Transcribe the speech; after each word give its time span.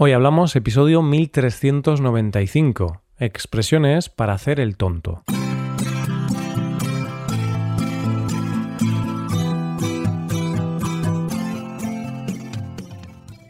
Hoy 0.00 0.12
hablamos 0.12 0.54
episodio 0.54 1.02
1395, 1.02 3.02
expresiones 3.18 4.08
para 4.08 4.32
hacer 4.32 4.60
el 4.60 4.76
tonto. 4.76 5.24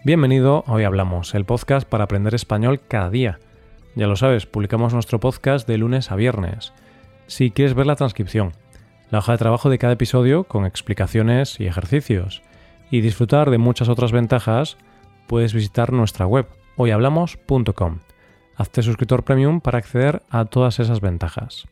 Bienvenido, 0.06 0.64
hoy 0.66 0.84
hablamos, 0.84 1.34
el 1.34 1.44
podcast 1.44 1.86
para 1.86 2.04
aprender 2.04 2.34
español 2.34 2.80
cada 2.88 3.10
día. 3.10 3.38
Ya 3.94 4.06
lo 4.06 4.16
sabes, 4.16 4.46
publicamos 4.46 4.94
nuestro 4.94 5.20
podcast 5.20 5.68
de 5.68 5.76
lunes 5.76 6.10
a 6.10 6.16
viernes. 6.16 6.72
Si 7.26 7.50
quieres 7.50 7.74
ver 7.74 7.84
la 7.84 7.96
transcripción, 7.96 8.54
la 9.10 9.18
hoja 9.18 9.32
de 9.32 9.38
trabajo 9.38 9.68
de 9.68 9.76
cada 9.76 9.92
episodio 9.92 10.44
con 10.44 10.64
explicaciones 10.64 11.60
y 11.60 11.66
ejercicios, 11.66 12.40
y 12.90 13.02
disfrutar 13.02 13.50
de 13.50 13.58
muchas 13.58 13.90
otras 13.90 14.12
ventajas, 14.12 14.78
puedes 15.28 15.52
visitar 15.52 15.92
nuestra 15.92 16.26
web 16.26 16.48
hoyhablamos.com. 16.76 17.98
Hazte 18.56 18.82
suscriptor 18.82 19.24
premium 19.24 19.60
para 19.60 19.78
acceder 19.78 20.22
a 20.30 20.46
todas 20.46 20.80
esas 20.80 21.00
ventajas. 21.00 21.68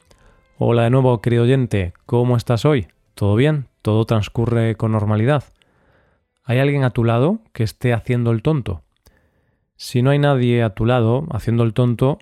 Hola 0.58 0.82
de 0.82 0.90
nuevo, 0.90 1.20
querido 1.20 1.44
oyente, 1.44 1.94
¿cómo 2.04 2.36
estás 2.36 2.64
hoy? 2.64 2.86
¿Todo 3.14 3.34
bien? 3.34 3.66
¿Todo 3.82 4.04
transcurre 4.04 4.76
con 4.76 4.92
normalidad? 4.92 5.42
¿Hay 6.44 6.58
alguien 6.58 6.84
a 6.84 6.90
tu 6.90 7.02
lado 7.02 7.40
que 7.54 7.64
esté 7.64 7.94
haciendo 7.94 8.30
el 8.30 8.42
tonto? 8.42 8.84
Si 9.76 10.02
no 10.02 10.10
hay 10.10 10.18
nadie 10.18 10.62
a 10.62 10.74
tu 10.74 10.84
lado 10.84 11.26
haciendo 11.30 11.64
el 11.64 11.72
tonto, 11.72 12.18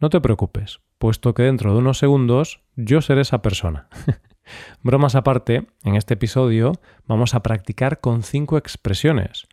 no 0.00 0.08
te 0.08 0.20
preocupes, 0.20 0.80
puesto 0.98 1.34
que 1.34 1.42
dentro 1.42 1.72
de 1.72 1.78
unos 1.78 1.98
segundos 1.98 2.60
yo 2.76 3.02
seré 3.02 3.22
esa 3.22 3.42
persona. 3.42 3.88
Bromas 4.82 5.16
aparte, 5.16 5.66
en 5.82 5.96
este 5.96 6.14
episodio 6.14 6.72
vamos 7.06 7.34
a 7.34 7.40
practicar 7.40 8.00
con 8.00 8.22
cinco 8.22 8.56
expresiones 8.56 9.48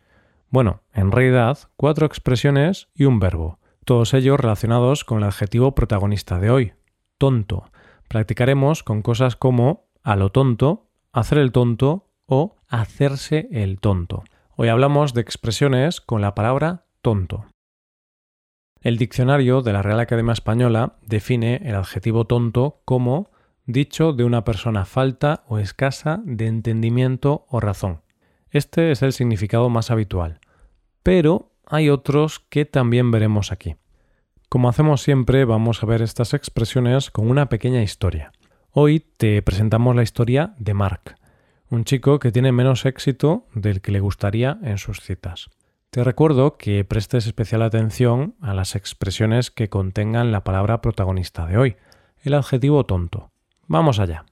bueno, 0.50 0.82
en 0.92 1.12
realidad, 1.12 1.58
cuatro 1.76 2.06
expresiones 2.06 2.88
y 2.94 3.04
un 3.04 3.20
verbo, 3.20 3.58
todos 3.84 4.14
ellos 4.14 4.38
relacionados 4.38 5.04
con 5.04 5.18
el 5.18 5.24
adjetivo 5.24 5.74
protagonista 5.74 6.38
de 6.38 6.50
hoy, 6.50 6.72
tonto. 7.18 7.70
Practicaremos 8.08 8.82
con 8.82 9.02
cosas 9.02 9.36
como 9.36 9.88
a 10.02 10.16
lo 10.16 10.30
tonto, 10.30 10.90
hacer 11.12 11.38
el 11.38 11.52
tonto 11.52 12.10
o 12.26 12.56
hacerse 12.68 13.48
el 13.50 13.80
tonto. 13.80 14.24
Hoy 14.56 14.68
hablamos 14.68 15.14
de 15.14 15.20
expresiones 15.20 16.00
con 16.00 16.20
la 16.20 16.34
palabra 16.34 16.86
tonto. 17.02 17.46
El 18.80 18.98
diccionario 18.98 19.62
de 19.62 19.72
la 19.72 19.82
Real 19.82 19.98
Academia 19.98 20.34
Española 20.34 20.98
define 21.02 21.62
el 21.64 21.74
adjetivo 21.74 22.26
tonto 22.26 22.82
como 22.84 23.30
dicho 23.66 24.12
de 24.12 24.24
una 24.24 24.44
persona 24.44 24.84
falta 24.84 25.42
o 25.48 25.58
escasa 25.58 26.20
de 26.24 26.46
entendimiento 26.46 27.46
o 27.48 27.60
razón. 27.60 28.03
Este 28.54 28.90
es 28.90 29.02
el 29.02 29.12
significado 29.12 29.68
más 29.68 29.90
habitual 29.90 30.40
pero 31.04 31.52
hay 31.66 31.90
otros 31.90 32.40
que 32.48 32.64
también 32.64 33.12
veremos 33.12 33.52
aquí. 33.52 33.76
Como 34.48 34.68
hacemos 34.68 35.02
siempre, 35.02 35.44
vamos 35.44 35.82
a 35.82 35.86
ver 35.86 36.02
estas 36.02 36.34
expresiones 36.34 37.10
con 37.10 37.30
una 37.30 37.48
pequeña 37.48 37.82
historia. 37.82 38.32
Hoy 38.70 39.00
te 39.00 39.40
presentamos 39.42 39.94
la 39.94 40.02
historia 40.02 40.54
de 40.58 40.74
Mark, 40.74 41.16
un 41.68 41.84
chico 41.84 42.18
que 42.18 42.32
tiene 42.32 42.52
menos 42.52 42.86
éxito 42.86 43.46
del 43.54 43.80
que 43.82 43.92
le 43.92 44.00
gustaría 44.00 44.58
en 44.62 44.78
sus 44.78 45.00
citas. 45.00 45.50
Te 45.90 46.02
recuerdo 46.02 46.56
que 46.56 46.84
prestes 46.84 47.26
especial 47.26 47.62
atención 47.62 48.34
a 48.40 48.54
las 48.54 48.74
expresiones 48.74 49.50
que 49.50 49.68
contengan 49.68 50.32
la 50.32 50.42
palabra 50.42 50.80
protagonista 50.80 51.46
de 51.46 51.58
hoy, 51.58 51.76
el 52.22 52.34
adjetivo 52.34 52.84
tonto. 52.84 53.30
Vamos 53.66 53.98
allá. 53.98 54.24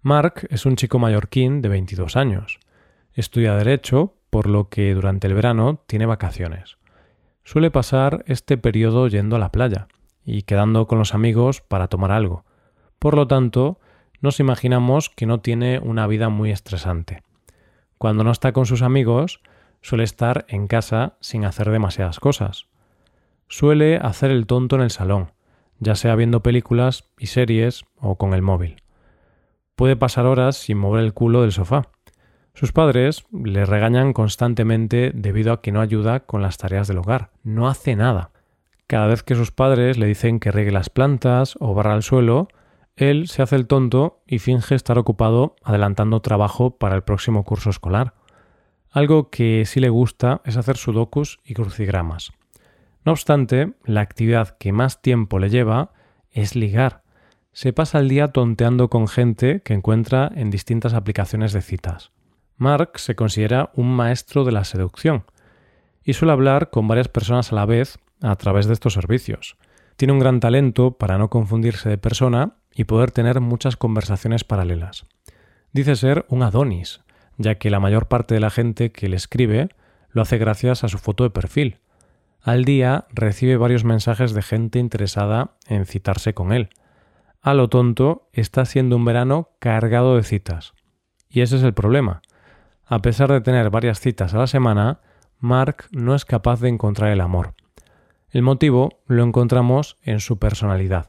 Mark 0.00 0.46
es 0.50 0.64
un 0.64 0.76
chico 0.76 0.98
mallorquín 0.98 1.60
de 1.60 1.68
22 1.70 2.16
años. 2.16 2.60
Estudia 3.14 3.54
Derecho, 3.54 4.16
por 4.28 4.48
lo 4.48 4.68
que 4.68 4.92
durante 4.92 5.28
el 5.28 5.34
verano 5.34 5.84
tiene 5.86 6.04
vacaciones. 6.04 6.78
Suele 7.44 7.70
pasar 7.70 8.24
este 8.26 8.58
periodo 8.58 9.06
yendo 9.06 9.36
a 9.36 9.38
la 9.38 9.52
playa 9.52 9.86
y 10.24 10.42
quedando 10.42 10.88
con 10.88 10.98
los 10.98 11.14
amigos 11.14 11.60
para 11.60 11.86
tomar 11.86 12.10
algo. 12.10 12.44
Por 12.98 13.14
lo 13.14 13.28
tanto, 13.28 13.78
nos 14.20 14.40
imaginamos 14.40 15.10
que 15.10 15.26
no 15.26 15.38
tiene 15.38 15.78
una 15.78 16.08
vida 16.08 16.28
muy 16.28 16.50
estresante. 16.50 17.22
Cuando 17.98 18.24
no 18.24 18.32
está 18.32 18.52
con 18.52 18.66
sus 18.66 18.82
amigos, 18.82 19.40
suele 19.80 20.02
estar 20.02 20.44
en 20.48 20.66
casa 20.66 21.16
sin 21.20 21.44
hacer 21.44 21.70
demasiadas 21.70 22.18
cosas. 22.18 22.66
Suele 23.46 23.98
hacer 23.98 24.32
el 24.32 24.46
tonto 24.46 24.74
en 24.74 24.82
el 24.82 24.90
salón, 24.90 25.30
ya 25.78 25.94
sea 25.94 26.16
viendo 26.16 26.42
películas 26.42 27.12
y 27.16 27.26
series 27.26 27.84
o 28.00 28.16
con 28.16 28.34
el 28.34 28.42
móvil. 28.42 28.82
Puede 29.76 29.94
pasar 29.94 30.26
horas 30.26 30.56
sin 30.56 30.78
mover 30.78 31.04
el 31.04 31.14
culo 31.14 31.42
del 31.42 31.52
sofá 31.52 31.93
sus 32.54 32.70
padres 32.70 33.24
le 33.32 33.66
regañan 33.66 34.12
constantemente 34.12 35.10
debido 35.12 35.52
a 35.52 35.60
que 35.60 35.72
no 35.72 35.80
ayuda 35.80 36.20
con 36.20 36.40
las 36.40 36.56
tareas 36.56 36.86
del 36.86 36.98
hogar, 36.98 37.30
no 37.42 37.68
hace 37.68 37.96
nada. 37.96 38.30
Cada 38.86 39.08
vez 39.08 39.24
que 39.24 39.34
sus 39.34 39.50
padres 39.50 39.98
le 39.98 40.06
dicen 40.06 40.38
que 40.38 40.52
riegue 40.52 40.70
las 40.70 40.88
plantas 40.88 41.56
o 41.58 41.74
barra 41.74 41.96
el 41.96 42.04
suelo, 42.04 42.48
él 42.94 43.26
se 43.26 43.42
hace 43.42 43.56
el 43.56 43.66
tonto 43.66 44.22
y 44.24 44.38
finge 44.38 44.76
estar 44.76 44.98
ocupado 44.98 45.56
adelantando 45.64 46.20
trabajo 46.20 46.76
para 46.78 46.94
el 46.94 47.02
próximo 47.02 47.44
curso 47.44 47.70
escolar. 47.70 48.14
Algo 48.88 49.30
que 49.30 49.64
sí 49.66 49.80
le 49.80 49.88
gusta 49.88 50.40
es 50.44 50.56
hacer 50.56 50.76
sudokus 50.76 51.40
y 51.44 51.54
crucigramas. 51.54 52.30
No 53.04 53.10
obstante, 53.10 53.72
la 53.84 54.00
actividad 54.00 54.56
que 54.58 54.72
más 54.72 55.02
tiempo 55.02 55.40
le 55.40 55.50
lleva 55.50 55.90
es 56.30 56.54
ligar. 56.54 57.02
Se 57.52 57.72
pasa 57.72 57.98
el 57.98 58.08
día 58.08 58.28
tonteando 58.28 58.88
con 58.90 59.08
gente 59.08 59.60
que 59.62 59.74
encuentra 59.74 60.30
en 60.36 60.50
distintas 60.50 60.94
aplicaciones 60.94 61.52
de 61.52 61.62
citas. 61.62 62.12
Mark 62.56 62.98
se 62.98 63.14
considera 63.14 63.70
un 63.74 63.94
maestro 63.94 64.44
de 64.44 64.52
la 64.52 64.64
seducción 64.64 65.24
y 66.04 66.12
suele 66.12 66.32
hablar 66.32 66.70
con 66.70 66.86
varias 66.86 67.08
personas 67.08 67.52
a 67.52 67.56
la 67.56 67.66
vez 67.66 67.98
a 68.22 68.36
través 68.36 68.66
de 68.66 68.74
estos 68.74 68.94
servicios. 68.94 69.56
Tiene 69.96 70.12
un 70.12 70.18
gran 70.18 70.40
talento 70.40 70.92
para 70.92 71.18
no 71.18 71.30
confundirse 71.30 71.88
de 71.88 71.98
persona 71.98 72.56
y 72.74 72.84
poder 72.84 73.10
tener 73.10 73.40
muchas 73.40 73.76
conversaciones 73.76 74.44
paralelas. 74.44 75.06
Dice 75.72 75.96
ser 75.96 76.24
un 76.28 76.42
Adonis, 76.42 77.00
ya 77.36 77.56
que 77.56 77.70
la 77.70 77.80
mayor 77.80 78.06
parte 78.06 78.34
de 78.34 78.40
la 78.40 78.50
gente 78.50 78.92
que 78.92 79.08
le 79.08 79.16
escribe 79.16 79.68
lo 80.10 80.22
hace 80.22 80.38
gracias 80.38 80.84
a 80.84 80.88
su 80.88 80.98
foto 80.98 81.24
de 81.24 81.30
perfil. 81.30 81.78
Al 82.40 82.64
día 82.64 83.06
recibe 83.10 83.56
varios 83.56 83.84
mensajes 83.84 84.32
de 84.34 84.42
gente 84.42 84.78
interesada 84.78 85.56
en 85.66 85.86
citarse 85.86 86.34
con 86.34 86.52
él. 86.52 86.70
A 87.40 87.54
lo 87.54 87.68
tonto, 87.68 88.28
está 88.32 88.64
siendo 88.64 88.96
un 88.96 89.04
verano 89.04 89.50
cargado 89.58 90.16
de 90.16 90.22
citas. 90.22 90.74
Y 91.28 91.40
ese 91.40 91.56
es 91.56 91.62
el 91.62 91.74
problema. 91.74 92.22
A 92.86 93.00
pesar 93.00 93.32
de 93.32 93.40
tener 93.40 93.70
varias 93.70 93.98
citas 94.00 94.34
a 94.34 94.38
la 94.38 94.46
semana, 94.46 95.00
Mark 95.38 95.86
no 95.90 96.14
es 96.14 96.24
capaz 96.24 96.60
de 96.60 96.68
encontrar 96.68 97.10
el 97.10 97.20
amor. 97.20 97.54
El 98.30 98.42
motivo 98.42 99.02
lo 99.06 99.22
encontramos 99.22 99.96
en 100.02 100.20
su 100.20 100.38
personalidad. 100.38 101.08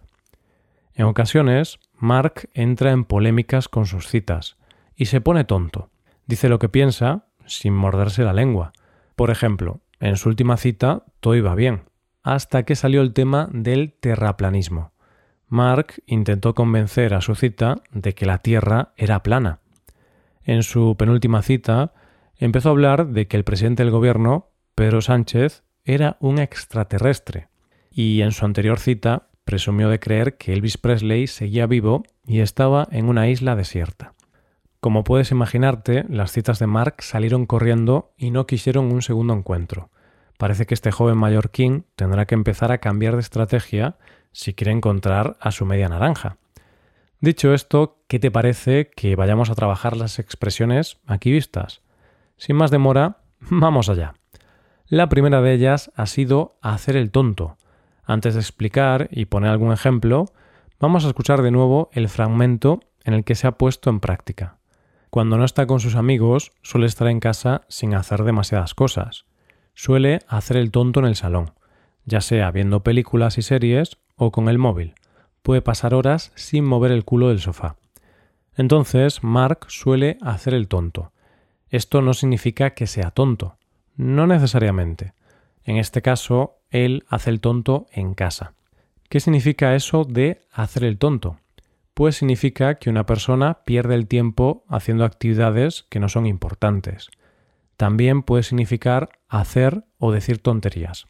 En 0.94 1.06
ocasiones, 1.06 1.80
Mark 1.94 2.50
entra 2.53 2.91
en 2.91 3.03
polémicas 3.03 3.68
con 3.68 3.86
sus 3.86 4.08
citas 4.08 4.58
y 4.96 5.06
se 5.06 5.19
pone 5.19 5.44
tonto. 5.44 5.90
Dice 6.28 6.47
lo 6.47 6.59
que 6.59 6.69
piensa 6.69 7.28
sin 7.46 7.74
morderse 7.74 8.24
la 8.24 8.34
lengua. 8.34 8.72
Por 9.16 9.30
ejemplo, 9.30 9.81
en 10.00 10.16
su 10.16 10.30
última 10.30 10.56
cita 10.57 11.03
todo 11.19 11.36
iba 11.36 11.56
bien, 11.56 11.90
hasta 12.24 12.63
que 12.63 12.75
salió 12.75 13.02
el 13.02 13.13
tema 13.13 13.50
del 13.52 13.94
terraplanismo. 14.00 14.94
Mark 15.47 16.02
intentó 16.06 16.56
convencer 16.56 17.13
a 17.13 17.22
su 17.22 17.36
cita 17.36 17.75
de 17.92 18.13
que 18.13 18.25
la 18.25 18.38
Tierra 18.38 18.94
era 18.96 19.22
plana 19.24 19.59
en 20.45 20.63
su 20.63 20.95
penúltima 20.97 21.41
cita, 21.41 21.94
empezó 22.38 22.69
a 22.69 22.72
hablar 22.72 23.07
de 23.07 23.28
que 23.28 23.38
el 23.38 23.44
presidente 23.44 23.83
del 23.83 23.91
gobierno, 23.91 24.50
Pedro 24.75 25.01
Sánchez, 25.01 25.63
era 25.83 26.17
un 26.19 26.39
extraterrestre, 26.39 27.50
y 27.91 28.22
en 28.22 28.31
su 28.31 28.45
anterior 28.45 28.79
cita 28.79 29.28
presumió 29.44 29.89
de 29.89 30.00
creer 30.00 30.38
que 30.38 30.53
Elvis 30.53 30.78
Presley 30.78 31.28
seguía 31.28 31.67
vivo 31.67 32.03
y 32.25 32.39
estaba 32.39 32.88
en 32.91 33.07
una 33.07 33.29
isla 33.29 33.56
desierta. 33.56 34.13
Como 34.79 35.03
puedes 35.03 35.31
imaginarte, 35.31 36.06
las 36.09 36.31
citas 36.31 36.59
de 36.59 36.67
Mark 36.67 36.97
salieron 37.00 37.45
corriendo 37.45 38.13
y 38.17 38.31
no 38.31 38.45
quisieron 38.45 38.91
un 38.91 39.01
segundo 39.01 39.33
encuentro. 39.33 39.89
Parece 40.38 40.66
que 40.66 40.73
este 40.73 40.91
joven 40.91 41.17
mallorquín 41.17 41.85
tendrá 41.95 42.25
que 42.25 42.35
empezar 42.35 42.71
a 42.71 42.80
cambiar 42.80 43.13
de 43.15 43.21
estrategia 43.21 43.97
si 44.31 44.53
quiere 44.53 44.71
encontrar 44.71 45.38
a 45.39 45.51
su 45.51 45.65
media 45.65 45.89
naranja. 45.89 46.38
Dicho 47.21 47.53
esto, 47.53 48.03
¿qué 48.07 48.19
te 48.19 48.29
parece 48.29 48.91
que 48.94 49.15
vayamos 49.15 49.50
a 49.50 49.56
trabajar 49.56 49.95
las 49.95 50.19
expresiones 50.19 50.97
aquí 51.07 51.31
vistas? 51.31 51.81
Sin 52.35 52.57
más 52.57 52.71
demora, 52.71 53.19
vamos 53.39 53.89
allá. 53.89 54.15
La 54.88 55.07
primera 55.07 55.41
de 55.41 55.53
ellas 55.53 55.91
ha 55.95 56.06
sido 56.07 56.57
hacer 56.62 56.97
el 56.97 57.12
tonto. 57.12 57.57
Antes 58.03 58.33
de 58.33 58.41
explicar 58.41 59.07
y 59.12 59.25
poner 59.25 59.50
algún 59.50 59.71
ejemplo, 59.71 60.25
vamos 60.79 61.06
a 61.06 61.07
escuchar 61.07 61.41
de 61.41 61.51
nuevo 61.51 61.89
el 61.94 62.09
fragmento 62.09 62.81
en 63.03 63.13
el 63.13 63.23
que 63.23 63.35
se 63.35 63.47
ha 63.47 63.57
puesto 63.57 63.89
en 63.89 64.01
práctica. 64.01 64.57
Cuando 65.09 65.38
no 65.38 65.45
está 65.45 65.65
con 65.65 65.79
sus 65.79 65.95
amigos, 65.95 66.51
suele 66.61 66.85
estar 66.85 67.07
en 67.07 67.21
casa 67.21 67.61
sin 67.69 67.95
hacer 67.95 68.23
demasiadas 68.23 68.73
cosas. 68.73 69.25
Suele 69.73 70.19
hacer 70.27 70.57
el 70.57 70.69
tonto 70.69 71.00
en 71.00 71.06
el 71.06 71.15
salón, 71.15 71.53
ya 72.03 72.19
sea 72.19 72.51
viendo 72.51 72.83
películas 72.83 73.38
y 73.38 73.41
series 73.41 73.97
o 74.18 74.31
con 74.31 74.50
el 74.50 74.57
móvil 74.57 74.95
puede 75.45 75.62
pasar 75.62 75.94
horas 75.94 76.31
sin 76.33 76.65
mover 76.65 76.92
el 76.92 77.06
culo 77.06 77.30
del 77.30 77.39
sofá. 77.39 77.75
Entonces, 78.57 79.24
Mark 79.24 79.68
suele 79.68 80.18
hacer 80.21 80.56
el 80.56 80.68
tonto. 80.68 81.12
Esto 81.69 82.01
no 82.01 82.15
significa 82.15 82.71
que 82.71 82.88
sea 82.88 83.12
tonto, 83.12 83.56
no 83.95 84.25
necesariamente. 84.25 85.13
En 85.63 85.77
este 85.77 86.01
caso, 86.01 86.57
él 86.71 87.06
hace 87.09 87.30
el 87.30 87.42
tonto 87.42 87.86
en 87.92 88.15
casa. 88.15 88.53
¿Qué 89.07 89.19
significa 89.19 89.75
eso 89.75 90.03
de 90.03 90.42
hacer 90.51 90.83
el 90.83 90.97
tonto? 90.97 91.38
Pues 91.94 92.15
significa 92.15 92.80
que 92.80 92.89
una 92.89 93.06
persona 93.06 93.59
pierde 93.65 93.94
el 93.94 94.07
tiempo 94.07 94.63
haciendo 94.68 95.06
actividades 95.06 95.86
que 95.89 96.00
no 96.00 96.09
son 96.09 96.25
importantes. 96.25 97.12
También 97.77 98.24
puede 98.24 98.42
significar 98.42 99.09
hacer 99.30 99.83
o 100.00 100.12
decir 100.12 100.39
tonterías. 100.39 101.06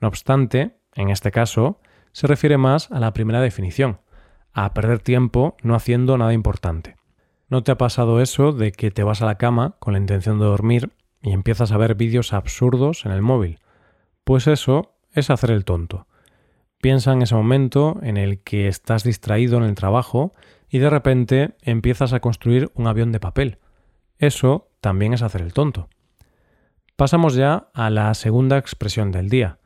No 0.00 0.08
obstante, 0.08 0.80
en 0.96 1.10
este 1.10 1.30
caso, 1.30 1.78
se 2.12 2.26
refiere 2.26 2.58
más 2.58 2.90
a 2.90 3.00
la 3.00 3.12
primera 3.12 3.40
definición, 3.40 4.00
a 4.52 4.74
perder 4.74 5.00
tiempo 5.00 5.56
no 5.62 5.74
haciendo 5.74 6.18
nada 6.18 6.32
importante. 6.32 6.96
¿No 7.48 7.62
te 7.62 7.72
ha 7.72 7.78
pasado 7.78 8.20
eso 8.20 8.52
de 8.52 8.72
que 8.72 8.90
te 8.90 9.02
vas 9.02 9.22
a 9.22 9.26
la 9.26 9.36
cama 9.36 9.76
con 9.80 9.92
la 9.92 9.98
intención 9.98 10.38
de 10.38 10.44
dormir 10.44 10.92
y 11.22 11.32
empiezas 11.32 11.72
a 11.72 11.76
ver 11.76 11.94
vídeos 11.94 12.32
absurdos 12.32 13.04
en 13.04 13.12
el 13.12 13.22
móvil? 13.22 13.58
Pues 14.24 14.46
eso 14.46 14.94
es 15.12 15.30
hacer 15.30 15.50
el 15.50 15.64
tonto. 15.64 16.06
Piensa 16.80 17.12
en 17.12 17.22
ese 17.22 17.34
momento 17.34 17.98
en 18.02 18.16
el 18.16 18.42
que 18.42 18.68
estás 18.68 19.02
distraído 19.04 19.58
en 19.58 19.64
el 19.64 19.74
trabajo 19.74 20.32
y 20.68 20.78
de 20.78 20.88
repente 20.88 21.56
empiezas 21.62 22.12
a 22.12 22.20
construir 22.20 22.70
un 22.74 22.86
avión 22.86 23.12
de 23.12 23.20
papel. 23.20 23.58
Eso 24.18 24.70
también 24.80 25.12
es 25.12 25.22
hacer 25.22 25.42
el 25.42 25.52
tonto. 25.52 25.88
Pasamos 26.96 27.34
ya 27.34 27.68
a 27.74 27.90
la 27.90 28.14
segunda 28.14 28.58
expresión 28.58 29.10
del 29.10 29.28
día. 29.28 29.58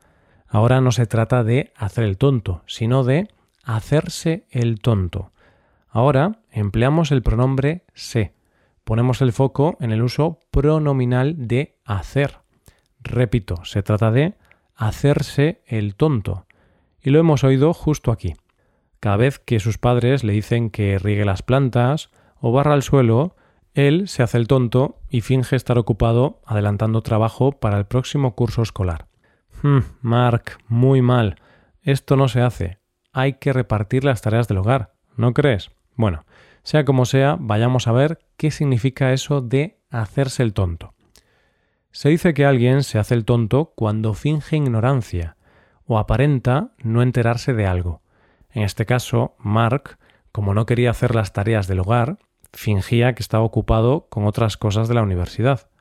Ahora 0.47 0.81
no 0.81 0.91
se 0.91 1.05
trata 1.05 1.43
de 1.43 1.73
hacer 1.75 2.03
el 2.03 2.17
tonto, 2.17 2.63
sino 2.65 3.03
de 3.03 3.29
hacerse 3.63 4.45
el 4.51 4.79
tonto. 4.79 5.31
Ahora 5.89 6.39
empleamos 6.51 7.11
el 7.11 7.23
pronombre 7.23 7.83
se. 7.93 8.33
Ponemos 8.83 9.21
el 9.21 9.33
foco 9.33 9.77
en 9.79 9.91
el 9.91 10.03
uso 10.03 10.39
pronominal 10.51 11.47
de 11.47 11.77
hacer. 11.85 12.39
Repito, 13.01 13.63
se 13.65 13.81
trata 13.81 14.11
de 14.11 14.35
hacerse 14.75 15.61
el 15.65 15.95
tonto. 15.95 16.45
Y 17.01 17.09
lo 17.09 17.19
hemos 17.19 17.43
oído 17.43 17.73
justo 17.73 18.11
aquí. 18.11 18.35
Cada 18.99 19.17
vez 19.17 19.39
que 19.39 19.59
sus 19.59 19.77
padres 19.77 20.23
le 20.23 20.33
dicen 20.33 20.69
que 20.69 20.99
riegue 20.99 21.25
las 21.25 21.43
plantas 21.43 22.09
o 22.39 22.51
barra 22.51 22.73
el 22.73 22.83
suelo, 22.83 23.35
él 23.73 24.07
se 24.07 24.23
hace 24.23 24.37
el 24.37 24.47
tonto 24.47 24.99
y 25.09 25.21
finge 25.21 25.55
estar 25.55 25.77
ocupado 25.77 26.41
adelantando 26.45 27.01
trabajo 27.01 27.51
para 27.51 27.77
el 27.77 27.85
próximo 27.85 28.35
curso 28.35 28.61
escolar. 28.61 29.07
Hmm, 29.65 29.79
Mark, 30.01 30.59
muy 30.67 31.01
mal. 31.01 31.37
Esto 31.81 32.15
no 32.17 32.27
se 32.27 32.39
hace. 32.39 32.77
Hay 33.11 33.33
que 33.39 33.51
repartir 33.51 34.03
las 34.03 34.21
tareas 34.21 34.47
del 34.47 34.59
hogar, 34.59 34.93
¿no 35.17 35.33
crees? 35.33 35.71
Bueno, 35.95 36.23
sea 36.61 36.85
como 36.85 37.05
sea, 37.05 37.35
vayamos 37.39 37.87
a 37.87 37.91
ver 37.91 38.19
qué 38.37 38.51
significa 38.51 39.11
eso 39.11 39.41
de 39.41 39.79
hacerse 39.89 40.43
el 40.43 40.53
tonto. 40.53 40.93
Se 41.89 42.09
dice 42.09 42.35
que 42.35 42.45
alguien 42.45 42.83
se 42.83 42.99
hace 42.99 43.15
el 43.15 43.25
tonto 43.25 43.73
cuando 43.75 44.13
finge 44.13 44.55
ignorancia 44.55 45.35
o 45.87 45.97
aparenta 45.97 46.69
no 46.83 47.01
enterarse 47.01 47.53
de 47.55 47.65
algo. 47.65 48.03
En 48.51 48.61
este 48.61 48.85
caso, 48.85 49.33
Mark, 49.39 49.97
como 50.31 50.53
no 50.53 50.67
quería 50.67 50.91
hacer 50.91 51.15
las 51.15 51.33
tareas 51.33 51.65
del 51.65 51.79
hogar, 51.79 52.19
fingía 52.53 53.15
que 53.15 53.23
estaba 53.23 53.43
ocupado 53.43 54.05
con 54.11 54.27
otras 54.27 54.57
cosas 54.57 54.87
de 54.87 54.93
la 54.93 55.01
universidad. 55.01 55.71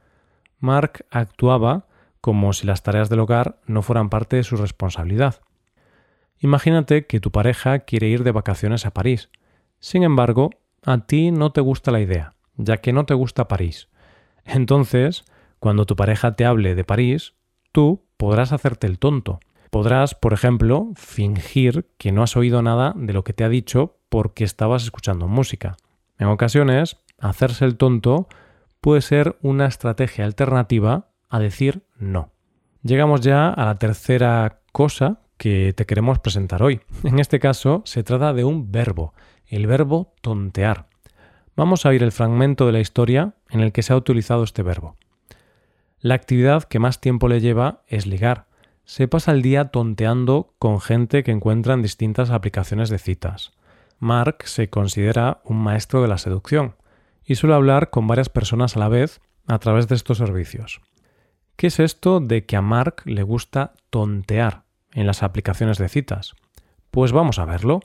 Mark 0.59 1.05
actuaba 1.11 1.85
como 2.25 2.55
si 2.55 2.67
las 2.67 2.83
tareas 2.83 3.11
del 3.11 3.21
hogar 3.21 3.61
no 3.67 3.83
fueran 3.83 4.09
parte 4.09 4.37
de 4.37 4.45
su 4.45 4.57
responsabilidad. 4.57 5.43
Imagínate 6.39 7.07
que 7.07 7.21
tu 7.21 7.31
pareja 7.31 7.81
quiere 7.81 8.09
ir 8.09 8.25
de 8.25 8.33
vacaciones 8.33 8.87
a 8.87 8.93
París. 8.93 9.29
Sin 9.79 10.05
embargo, 10.05 10.49
a 10.87 11.05
ti 11.05 11.33
no 11.33 11.53
te 11.53 11.61
gusta 11.61 11.91
la 11.91 12.01
idea, 12.01 12.33
ya 12.57 12.79
que 12.79 12.95
no 12.95 13.05
te 13.05 13.13
gusta 13.13 13.47
París. 13.47 13.91
Entonces, 14.47 15.27
cuando 15.59 15.85
tu 15.85 15.97
pareja 15.97 16.35
te 16.35 16.47
hable 16.47 16.75
de 16.75 16.83
París, 16.83 17.35
tú 17.73 18.07
podrás 18.17 18.53
hacerte 18.53 18.87
el 18.87 18.99
tonto. 18.99 19.39
Podrás, 19.69 20.15
por 20.15 20.33
ejemplo, 20.33 20.93
fingir 20.95 21.91
que 21.99 22.11
no 22.11 22.23
has 22.23 22.39
oído 22.39 22.63
nada 22.63 22.95
de 22.97 23.13
lo 23.13 23.23
que 23.23 23.35
te 23.35 23.45
ha 23.45 23.51
dicho 23.51 23.99
porque 24.09 24.45
estabas 24.45 24.85
escuchando 24.85 25.29
música. 25.29 25.77
En 26.19 26.29
ocasiones, 26.29 26.97
hacerse 27.19 27.67
el 27.67 27.77
tonto 27.77 28.29
puede 28.81 29.03
ser 29.03 29.37
una 29.43 29.67
estrategia 29.67 30.25
alternativa 30.25 31.11
a 31.35 31.41
decir 31.41 31.83
no. 31.99 32.31
Llegamos 32.85 33.21
ya 33.21 33.49
a 33.49 33.65
la 33.65 33.75
tercera 33.77 34.61
cosa 34.71 35.21
que 35.37 35.73
te 35.73 35.85
queremos 35.85 36.21
presentar 36.21 36.63
hoy. 36.63 36.81
En 37.03 37.19
este 37.19 37.41
caso 37.41 37.83
se 37.85 38.05
trata 38.05 38.33
de 38.33 38.45
un 38.45 38.71
verbo, 38.71 39.15
el 39.49 39.67
verbo 39.67 40.15
tontear. 40.21 40.87
Vamos 41.57 41.85
a 41.85 41.89
oír 41.89 42.05
el 42.05 42.13
fragmento 42.13 42.67
de 42.67 42.73
la 42.73 42.81
historia 42.81 43.35
en 43.51 43.61
el 43.61 43.73
que 43.73 43.83
se 43.83 43.93
ha 43.93 43.97
utilizado 43.97 44.45
este 44.45 44.63
verbo. 44.63 44.97
La 45.99 46.15
actividad 46.15 46.63
que 46.65 46.79
más 46.79 47.01
tiempo 47.01 47.27
le 47.27 47.41
lleva 47.41 47.83
es 47.89 48.07
ligar. 48.07 48.47
Se 48.85 49.09
pasa 49.09 49.33
el 49.33 49.43
día 49.43 49.71
tonteando 49.71 50.55
con 50.61 50.81
gente 50.81 51.25
que 51.25 51.33
encuentra 51.33 51.75
en 51.75 51.83
distintas 51.83 52.31
aplicaciones 52.31 52.91
de 52.91 52.99
citas. 52.99 53.53
Mark 53.99 54.45
se 54.45 54.71
considera 54.71 55.41
un 55.45 55.57
maestro 55.57 56.01
de 56.01 56.09
la 56.09 56.19
seducción 56.19 56.77
y 57.25 57.35
suele 57.35 57.57
hablar 57.57 57.91
con 57.91 58.07
varias 58.07 58.29
personas 58.29 58.77
a 58.77 58.81
la 58.81 58.89
vez 58.89 59.21
a 59.49 59.59
través 59.59 59.89
de 59.89 59.97
estos 59.97 60.19
servicios. 60.19 60.81
¿Qué 61.57 61.69
es 61.69 61.81
esto 61.81 62.21
de 62.21 62.45
que 62.47 62.57
a 62.57 62.63
Mark 62.63 63.03
le 63.05 63.23
gusta 63.23 63.75
tontear 63.91 64.65
en 64.93 65.07
las 65.07 65.23
aplicaciones 65.23 65.79
de 65.79 65.89
citas? 65.89 66.35
Pues 66.91 67.13
vamos 67.13 67.39
a 67.39 67.45
verlo. 67.45 67.81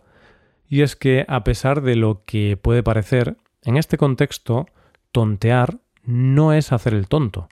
Y 0.67 0.81
es 0.81 0.95
que, 0.95 1.25
a 1.27 1.43
pesar 1.43 1.81
de 1.81 1.95
lo 1.95 2.23
que 2.25 2.57
puede 2.57 2.83
parecer, 2.83 3.37
en 3.63 3.77
este 3.77 3.97
contexto, 3.97 4.67
tontear 5.11 5.79
no 6.03 6.53
es 6.53 6.71
hacer 6.71 6.93
el 6.93 7.07
tonto, 7.07 7.49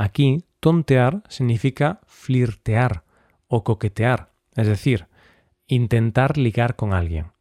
Aquí, 0.00 0.46
tontear 0.60 1.22
significa 1.28 2.00
flirtear 2.06 3.04
o 3.48 3.64
coquetear, 3.64 4.30
es 4.56 4.66
decir, 4.66 5.08
intentar 5.66 6.38
ligar 6.38 6.74
con 6.74 6.94
alguien. 6.94 7.32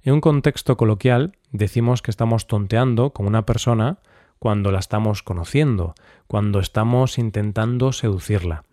En 0.00 0.14
un 0.14 0.22
contexto 0.22 0.78
coloquial, 0.78 1.36
decimos 1.52 2.00
que 2.00 2.10
estamos 2.10 2.46
tonteando 2.46 3.12
con 3.12 3.26
una 3.26 3.44
persona 3.44 3.98
cuando 4.44 4.70
la 4.70 4.78
estamos 4.78 5.22
conociendo, 5.22 5.94
cuando 6.26 6.60
estamos 6.60 7.16
intentando 7.16 7.92
seducirla. 7.92 8.64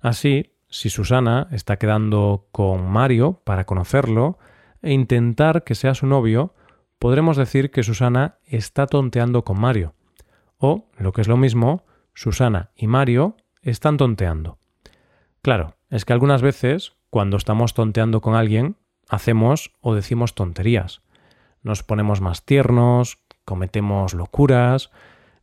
Así, 0.00 0.52
si 0.68 0.90
Susana 0.90 1.48
está 1.50 1.78
quedando 1.78 2.48
con 2.52 2.86
Mario 2.90 3.40
para 3.44 3.64
conocerlo 3.64 4.36
e 4.82 4.92
intentar 4.92 5.64
que 5.64 5.74
sea 5.74 5.94
su 5.94 6.06
novio, 6.06 6.52
podremos 6.98 7.38
decir 7.38 7.70
que 7.70 7.82
Susana 7.82 8.36
está 8.44 8.86
tonteando 8.86 9.44
con 9.44 9.58
Mario. 9.58 9.94
O, 10.58 10.90
lo 10.98 11.12
que 11.14 11.22
es 11.22 11.28
lo 11.28 11.38
mismo, 11.38 11.86
Susana 12.12 12.72
y 12.76 12.86
Mario 12.86 13.38
están 13.62 13.96
tonteando. 13.96 14.58
Claro, 15.40 15.76
es 15.88 16.04
que 16.04 16.12
algunas 16.12 16.42
veces, 16.42 16.92
cuando 17.08 17.38
estamos 17.38 17.72
tonteando 17.72 18.20
con 18.20 18.34
alguien, 18.34 18.76
hacemos 19.08 19.72
o 19.80 19.94
decimos 19.94 20.34
tonterías. 20.34 21.00
Nos 21.62 21.82
ponemos 21.82 22.20
más 22.20 22.44
tiernos, 22.44 23.18
cometemos 23.48 24.12
locuras, 24.12 24.90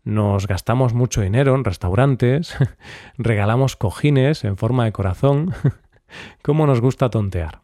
nos 0.04 0.46
gastamos 0.46 0.94
mucho 0.94 1.22
dinero 1.22 1.56
en 1.56 1.64
restaurantes, 1.64 2.56
regalamos 3.18 3.76
cojines 3.76 4.44
en 4.44 4.58
forma 4.58 4.86
de 4.86 4.92
corazón. 4.92 5.56
¿Cómo 6.44 6.68
nos 6.68 6.82
gusta 6.82 7.10
tontear? 7.10 7.64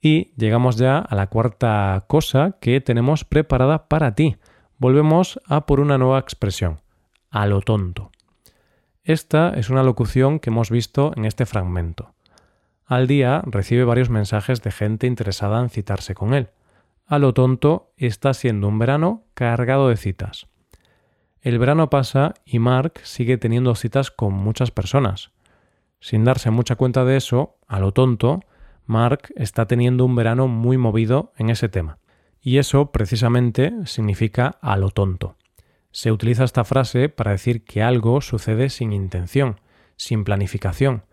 Y 0.00 0.32
llegamos 0.36 0.76
ya 0.76 0.98
a 0.98 1.16
la 1.16 1.26
cuarta 1.26 2.04
cosa 2.06 2.58
que 2.60 2.80
tenemos 2.80 3.24
preparada 3.24 3.88
para 3.88 4.14
ti. 4.14 4.36
Volvemos 4.78 5.40
a 5.46 5.66
por 5.66 5.80
una 5.80 5.98
nueva 5.98 6.20
expresión, 6.20 6.80
a 7.30 7.46
lo 7.46 7.60
tonto. 7.60 8.12
Esta 9.02 9.52
es 9.56 9.68
una 9.68 9.82
locución 9.82 10.38
que 10.38 10.50
hemos 10.50 10.70
visto 10.70 11.10
en 11.16 11.24
este 11.24 11.44
fragmento. 11.44 12.14
Al 12.84 13.08
día 13.08 13.42
recibe 13.44 13.82
varios 13.82 14.10
mensajes 14.10 14.62
de 14.62 14.70
gente 14.70 15.08
interesada 15.08 15.60
en 15.60 15.70
citarse 15.70 16.14
con 16.14 16.32
él. 16.34 16.50
A 17.08 17.20
lo 17.20 17.34
tonto 17.34 17.92
está 17.96 18.34
siendo 18.34 18.66
un 18.66 18.80
verano 18.80 19.22
cargado 19.34 19.88
de 19.88 19.96
citas. 19.96 20.48
El 21.40 21.60
verano 21.60 21.88
pasa 21.88 22.34
y 22.44 22.58
Mark 22.58 22.94
sigue 23.04 23.38
teniendo 23.38 23.76
citas 23.76 24.10
con 24.10 24.34
muchas 24.34 24.72
personas. 24.72 25.30
Sin 26.00 26.24
darse 26.24 26.50
mucha 26.50 26.74
cuenta 26.74 27.04
de 27.04 27.16
eso, 27.16 27.58
a 27.68 27.78
lo 27.78 27.92
tonto, 27.92 28.40
Mark 28.86 29.32
está 29.36 29.68
teniendo 29.68 30.04
un 30.04 30.16
verano 30.16 30.48
muy 30.48 30.78
movido 30.78 31.32
en 31.36 31.50
ese 31.50 31.68
tema. 31.68 31.98
Y 32.40 32.58
eso 32.58 32.90
precisamente 32.90 33.72
significa 33.84 34.58
a 34.60 34.76
lo 34.76 34.90
tonto. 34.90 35.36
Se 35.92 36.10
utiliza 36.10 36.42
esta 36.42 36.64
frase 36.64 37.08
para 37.08 37.30
decir 37.30 37.64
que 37.64 37.84
algo 37.84 38.20
sucede 38.20 38.68
sin 38.68 38.92
intención, 38.92 39.60
sin 39.94 40.24
planificación, 40.24 41.04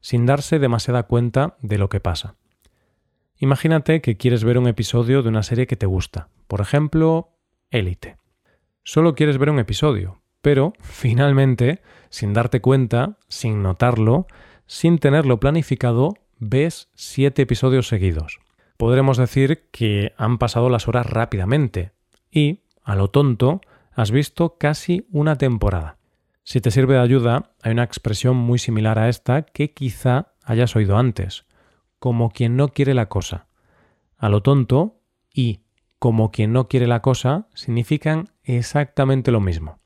sin 0.00 0.24
darse 0.24 0.58
demasiada 0.58 1.02
cuenta 1.02 1.58
de 1.60 1.76
lo 1.76 1.90
que 1.90 2.00
pasa. 2.00 2.36
Imagínate 3.42 4.02
que 4.02 4.16
quieres 4.16 4.44
ver 4.44 4.56
un 4.56 4.68
episodio 4.68 5.24
de 5.24 5.28
una 5.28 5.42
serie 5.42 5.66
que 5.66 5.74
te 5.74 5.84
gusta, 5.84 6.28
por 6.46 6.60
ejemplo, 6.60 7.32
Élite. 7.72 8.16
Solo 8.84 9.16
quieres 9.16 9.36
ver 9.36 9.50
un 9.50 9.58
episodio, 9.58 10.22
pero 10.42 10.74
finalmente, 10.80 11.82
sin 12.08 12.34
darte 12.34 12.60
cuenta, 12.60 13.18
sin 13.26 13.60
notarlo, 13.60 14.28
sin 14.66 14.98
tenerlo 14.98 15.40
planificado, 15.40 16.14
ves 16.38 16.88
siete 16.94 17.42
episodios 17.42 17.88
seguidos. 17.88 18.38
Podremos 18.76 19.16
decir 19.16 19.64
que 19.72 20.12
han 20.16 20.38
pasado 20.38 20.70
las 20.70 20.86
horas 20.86 21.06
rápidamente 21.06 21.90
y, 22.30 22.60
a 22.84 22.94
lo 22.94 23.10
tonto, 23.10 23.60
has 23.92 24.12
visto 24.12 24.56
casi 24.56 25.08
una 25.10 25.36
temporada. 25.36 25.96
Si 26.44 26.60
te 26.60 26.70
sirve 26.70 26.94
de 26.94 27.00
ayuda, 27.00 27.50
hay 27.60 27.72
una 27.72 27.82
expresión 27.82 28.36
muy 28.36 28.60
similar 28.60 29.00
a 29.00 29.08
esta 29.08 29.42
que 29.42 29.72
quizá 29.72 30.28
hayas 30.44 30.76
oído 30.76 30.96
antes, 30.96 31.44
como 32.02 32.30
quien 32.30 32.56
no 32.56 32.70
quiere 32.70 32.94
la 32.94 33.08
cosa. 33.08 33.46
A 34.18 34.28
lo 34.28 34.42
tonto 34.42 34.96
y 35.32 35.60
como 36.00 36.32
quien 36.32 36.52
no 36.52 36.66
quiere 36.66 36.88
la 36.88 37.00
cosa 37.00 37.46
significan 37.54 38.30
exactamente 38.42 39.30
lo 39.30 39.38
mismo. 39.38 39.78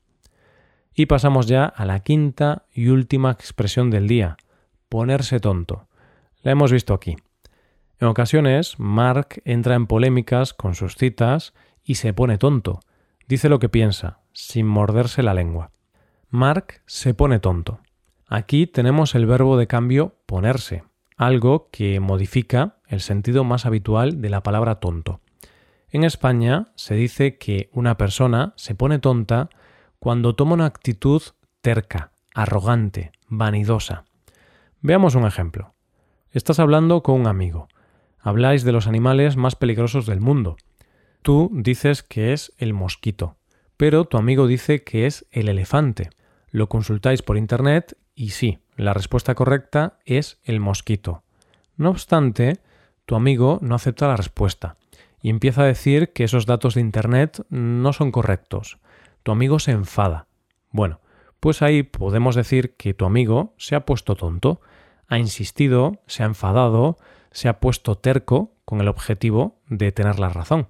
Y 0.95 1.05
pasamos 1.05 1.45
ya 1.45 1.65
a 1.65 1.85
la 1.85 1.99
quinta 1.99 2.65
y 2.73 2.87
última 2.87 3.29
expresión 3.29 3.91
del 3.91 4.07
día, 4.07 4.35
ponerse 4.89 5.39
tonto. 5.39 5.89
La 6.41 6.53
hemos 6.53 6.71
visto 6.71 6.95
aquí. 6.95 7.17
En 7.99 8.07
ocasiones, 8.07 8.79
Mark 8.79 9.39
entra 9.45 9.75
en 9.75 9.85
polémicas 9.85 10.55
con 10.55 10.73
sus 10.73 10.95
citas 10.95 11.53
y 11.83 11.95
se 11.95 12.13
pone 12.13 12.39
tonto. 12.39 12.79
Dice 13.27 13.47
lo 13.47 13.59
que 13.59 13.69
piensa, 13.69 14.21
sin 14.33 14.65
morderse 14.65 15.21
la 15.21 15.35
lengua. 15.35 15.69
Mark 16.31 16.81
se 16.87 17.13
pone 17.13 17.37
tonto. 17.37 17.79
Aquí 18.25 18.65
tenemos 18.65 19.13
el 19.13 19.27
verbo 19.27 19.55
de 19.55 19.67
cambio 19.67 20.15
ponerse, 20.25 20.83
algo 21.17 21.69
que 21.71 21.99
modifica 21.99 22.77
el 22.87 23.01
sentido 23.01 23.43
más 23.43 23.65
habitual 23.65 24.21
de 24.21 24.29
la 24.29 24.43
palabra 24.43 24.79
tonto. 24.79 25.19
En 25.89 26.03
España 26.03 26.71
se 26.75 26.95
dice 26.95 27.37
que 27.37 27.69
una 27.73 27.97
persona 27.97 28.53
se 28.55 28.75
pone 28.75 28.99
tonta 28.99 29.49
cuando 29.99 30.35
toma 30.35 30.53
una 30.53 30.65
actitud 30.65 31.21
terca, 31.61 32.11
arrogante, 32.35 33.11
vanidosa. 33.27 34.05
Veamos 34.81 35.15
un 35.15 35.25
ejemplo. 35.25 35.73
Estás 36.31 36.59
hablando 36.59 37.01
con 37.01 37.19
un 37.19 37.27
amigo. 37.27 37.67
Habláis 38.19 38.63
de 38.63 38.71
los 38.71 38.87
animales 38.87 39.37
más 39.37 39.55
peligrosos 39.55 40.05
del 40.05 40.21
mundo. 40.21 40.57
Tú 41.23 41.49
dices 41.51 42.03
que 42.03 42.33
es 42.33 42.53
el 42.57 42.73
mosquito, 42.73 43.37
pero 43.75 44.05
tu 44.05 44.17
amigo 44.17 44.45
dice 44.45 44.83
que 44.83 45.07
es 45.07 45.25
el 45.31 45.49
elefante. 45.49 46.09
Lo 46.51 46.69
consultáis 46.69 47.21
por 47.21 47.37
Internet 47.37 47.97
y 48.17 48.31
sí, 48.31 48.57
la 48.75 48.95
respuesta 48.95 49.35
correcta 49.35 49.99
es 50.03 50.39
el 50.43 50.59
mosquito. 50.59 51.23
No 51.77 51.91
obstante, 51.91 52.59
tu 53.05 53.15
amigo 53.15 53.59
no 53.61 53.75
acepta 53.75 54.07
la 54.07 54.17
respuesta 54.17 54.75
y 55.21 55.29
empieza 55.29 55.61
a 55.61 55.67
decir 55.67 56.13
que 56.13 56.23
esos 56.23 56.47
datos 56.47 56.73
de 56.73 56.81
Internet 56.81 57.45
no 57.49 57.93
son 57.93 58.11
correctos. 58.11 58.79
Tu 59.21 59.31
amigo 59.31 59.59
se 59.59 59.71
enfada. 59.71 60.25
Bueno, 60.71 60.99
pues 61.39 61.61
ahí 61.61 61.83
podemos 61.83 62.33
decir 62.33 62.75
que 62.75 62.95
tu 62.95 63.05
amigo 63.05 63.53
se 63.57 63.75
ha 63.75 63.85
puesto 63.85 64.15
tonto, 64.15 64.61
ha 65.07 65.19
insistido, 65.19 66.01
se 66.07 66.23
ha 66.23 66.25
enfadado, 66.25 66.97
se 67.31 67.49
ha 67.49 67.59
puesto 67.59 67.99
terco 67.99 68.51
con 68.65 68.81
el 68.81 68.87
objetivo 68.87 69.59
de 69.69 69.91
tener 69.91 70.17
la 70.17 70.29
razón. 70.29 70.69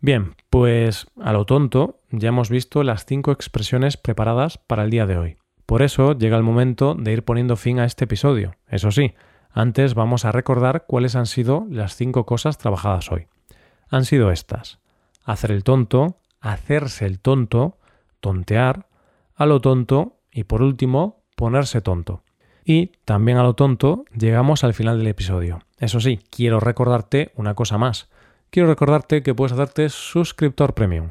Bien, 0.00 0.34
pues 0.50 1.06
a 1.18 1.32
lo 1.32 1.46
tonto 1.46 1.98
ya 2.10 2.28
hemos 2.28 2.50
visto 2.50 2.82
las 2.82 3.06
cinco 3.06 3.32
expresiones 3.32 3.96
preparadas 3.96 4.58
para 4.58 4.84
el 4.84 4.90
día 4.90 5.06
de 5.06 5.16
hoy. 5.16 5.38
Por 5.66 5.82
eso 5.82 6.16
llega 6.16 6.36
el 6.36 6.42
momento 6.42 6.94
de 6.94 7.12
ir 7.12 7.24
poniendo 7.24 7.56
fin 7.56 7.78
a 7.78 7.84
este 7.84 8.04
episodio. 8.04 8.56
Eso 8.68 8.90
sí, 8.90 9.14
antes 9.50 9.94
vamos 9.94 10.24
a 10.24 10.32
recordar 10.32 10.84
cuáles 10.86 11.16
han 11.16 11.26
sido 11.26 11.66
las 11.70 11.96
cinco 11.96 12.26
cosas 12.26 12.58
trabajadas 12.58 13.10
hoy. 13.10 13.26
Han 13.88 14.04
sido 14.04 14.30
estas. 14.30 14.80
Hacer 15.24 15.52
el 15.52 15.64
tonto, 15.64 16.18
hacerse 16.40 17.06
el 17.06 17.20
tonto, 17.20 17.78
tontear, 18.20 18.88
a 19.34 19.46
lo 19.46 19.60
tonto 19.60 20.20
y 20.30 20.44
por 20.44 20.62
último, 20.62 21.24
ponerse 21.36 21.80
tonto. 21.80 22.22
Y 22.64 22.92
también 23.04 23.38
a 23.38 23.42
lo 23.42 23.54
tonto 23.54 24.04
llegamos 24.16 24.64
al 24.64 24.74
final 24.74 24.98
del 24.98 25.08
episodio. 25.08 25.60
Eso 25.78 26.00
sí, 26.00 26.20
quiero 26.30 26.60
recordarte 26.60 27.32
una 27.36 27.54
cosa 27.54 27.78
más 27.78 28.08
quiero 28.54 28.68
recordarte 28.68 29.24
que 29.24 29.34
puedes 29.34 29.50
hacerte 29.50 29.88
suscriptor 29.88 30.74
premium. 30.74 31.10